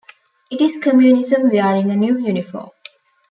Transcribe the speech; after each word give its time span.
It 0.49 0.59
is 0.61 0.81
Communism 0.83 1.51
wearing 1.51 1.91
a 1.91 1.95
new 1.95 2.17
uniform. 2.17 2.71